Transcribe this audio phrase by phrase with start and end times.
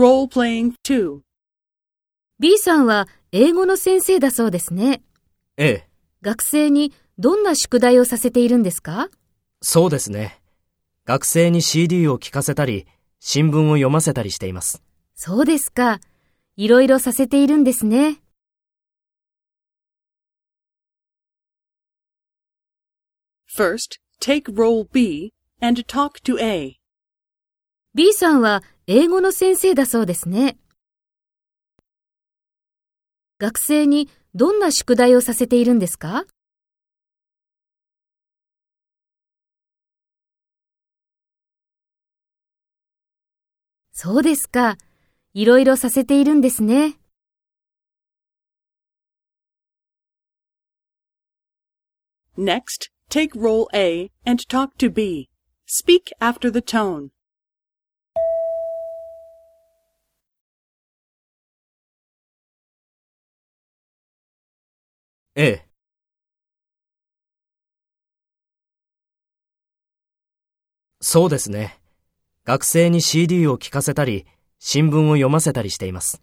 [0.00, 1.20] Role-playing 2.
[2.38, 5.02] B さんは英語の先生だそうですね。
[5.58, 5.88] ええ、
[6.22, 9.10] 学生にどんな宿題をさせているんですか？
[9.60, 10.40] そうですね。
[11.04, 12.86] 学生に CD を聞かせたり、
[13.18, 14.82] 新聞を読ませたりしています。
[15.16, 16.00] そうですか。
[16.56, 18.22] いろいろさせているんですね。
[23.54, 26.79] First, take role B and talk to A.
[27.92, 30.56] B さんは英語の先生だそうですね。
[33.38, 36.24] 学生にどんな宿題をさせているんですか？
[43.90, 44.78] そうですか。
[45.34, 46.94] いろいろさせているんですね。
[52.38, 55.28] Next, take role A and talk to B.
[55.66, 57.10] Speak after the tone.
[65.34, 65.66] ええ。
[71.00, 71.78] そうですね。
[72.44, 74.26] 学生に CD を聴かせたり、
[74.58, 76.20] 新聞を読ませたりしています。